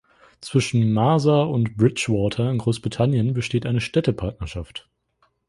Zwischen 0.41 0.93
Marsa 0.93 1.43
und 1.43 1.77
Bridgwater 1.77 2.49
in 2.49 2.57
Großbritannien 2.57 3.33
besteht 3.35 3.67
eine 3.67 3.81
Städtepartnerschaft. 3.81 4.89